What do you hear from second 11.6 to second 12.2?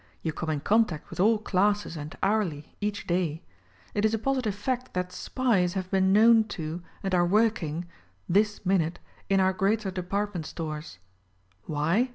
W^hy?